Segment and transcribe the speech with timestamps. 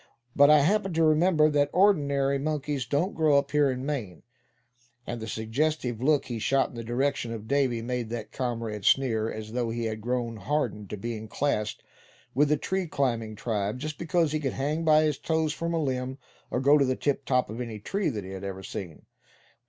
[0.35, 4.23] But I happened to remember that ordinary monkeys don't grow up here in Maine,"
[5.05, 9.31] and the suggestive look he shot in the direction of Davy made that comrade sneer;
[9.31, 11.83] as though he had grown hardened to being classed
[12.33, 15.79] with the tree climbing tribe, just because he could hang by his toes from a
[15.79, 16.17] limb,
[16.49, 19.05] or go up to the tiptop of any tree that he had ever seen.